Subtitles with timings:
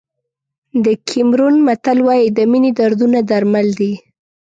[0.85, 3.93] د کیمرون متل وایي د مینې دردونه درمل دي.